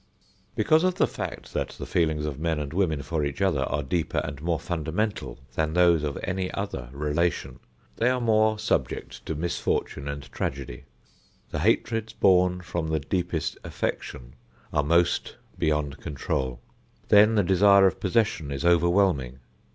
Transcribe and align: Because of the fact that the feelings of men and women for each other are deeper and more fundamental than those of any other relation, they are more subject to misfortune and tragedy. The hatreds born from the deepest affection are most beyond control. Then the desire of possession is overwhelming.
Because 0.55 0.83
of 0.83 0.95
the 0.95 1.05
fact 1.05 1.53
that 1.53 1.75
the 1.77 1.85
feelings 1.85 2.25
of 2.25 2.39
men 2.39 2.57
and 2.59 2.73
women 2.73 3.03
for 3.03 3.23
each 3.23 3.39
other 3.39 3.61
are 3.65 3.83
deeper 3.83 4.17
and 4.23 4.41
more 4.41 4.59
fundamental 4.59 5.37
than 5.53 5.73
those 5.75 6.01
of 6.01 6.17
any 6.23 6.51
other 6.55 6.89
relation, 6.91 7.59
they 7.97 8.09
are 8.09 8.19
more 8.19 8.57
subject 8.57 9.23
to 9.27 9.35
misfortune 9.35 10.07
and 10.07 10.31
tragedy. 10.31 10.85
The 11.51 11.59
hatreds 11.59 12.13
born 12.13 12.61
from 12.61 12.87
the 12.87 12.99
deepest 12.99 13.59
affection 13.63 14.33
are 14.73 14.81
most 14.81 15.35
beyond 15.59 15.99
control. 15.99 16.61
Then 17.09 17.35
the 17.35 17.43
desire 17.43 17.85
of 17.85 17.99
possession 17.99 18.51
is 18.51 18.65
overwhelming. 18.65 19.37